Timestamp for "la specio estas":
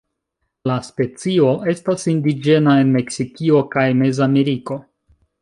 0.69-2.07